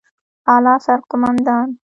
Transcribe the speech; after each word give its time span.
اعلى 0.49 0.75
سرقومندان 0.85 1.69